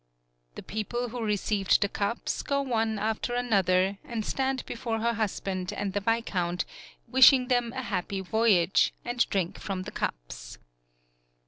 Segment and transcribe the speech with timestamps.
[0.55, 5.71] The people who received the cups go one after another, and stand before her husband
[5.71, 6.65] and the viscount,
[7.07, 10.57] wishing them a happy voyage, and drink from the cups.